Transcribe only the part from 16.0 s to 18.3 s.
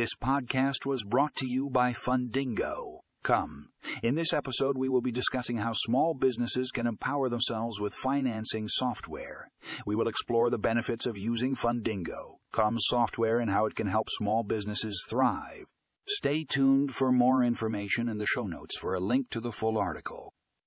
Stay tuned for more information in the